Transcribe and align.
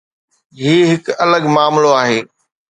هي 0.61 0.73
هڪ 0.91 1.05
الڳ 1.23 1.43
معاملو 1.55 1.89
آهي. 2.01 2.19